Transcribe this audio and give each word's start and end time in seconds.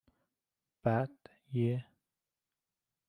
بعد 0.83 1.27
یه 1.53 1.87